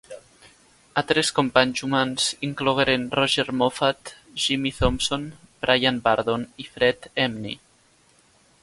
[1.01, 4.15] Altres companys humans inclogueren Roger Moffat,
[4.47, 5.29] Jimmy Thompson,
[5.67, 7.59] Bryan Burdon i Fred Emney.